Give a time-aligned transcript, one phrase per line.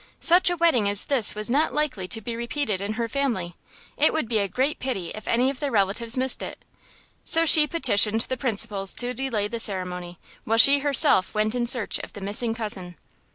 [0.19, 3.55] Such a wedding as this was not likely to be repeated in her family;
[3.97, 6.65] it would be a great pity if any of the relatives missed it.
[7.23, 11.99] So she petitioned the principals to delay the ceremony, while she herself went in search
[11.99, 12.95] of the missing cousin.